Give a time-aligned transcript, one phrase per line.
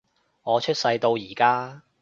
[0.41, 1.83] 我出世到而家